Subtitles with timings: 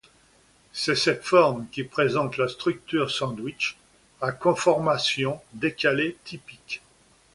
[0.73, 3.77] C'est cette forme qui présente la structure sandwich
[4.19, 6.81] à conformation décalée typique.